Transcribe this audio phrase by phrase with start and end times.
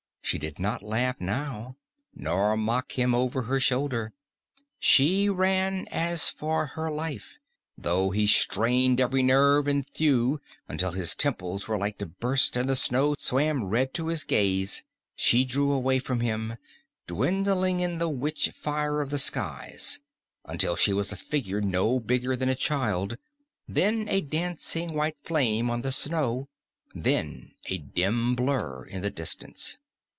[0.23, 1.75] She did not laugh now,
[2.15, 4.13] nor mock him over her shoulder.
[4.79, 7.37] She ran as for her life,
[7.75, 12.55] and though he strained every nerve and thew, until his temples were like to burst
[12.55, 14.85] and the snow swam red to his gaze,
[15.17, 16.55] she drew away from him,
[17.07, 19.99] dwindling in the witch fire of the skies,
[20.45, 23.17] until she was a figure no bigger than a child,
[23.67, 26.47] then a dancing white flame on the snow,
[26.95, 29.77] then a dim blur in the distance.